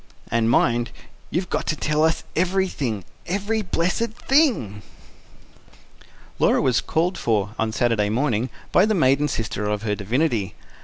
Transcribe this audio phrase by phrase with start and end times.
[0.31, 0.89] "And mind,
[1.29, 4.81] you've got to tell us everything every blessed thing!"
[6.39, 10.55] Laura was called for, on Saturday morning, by the maiden sister of her divinity.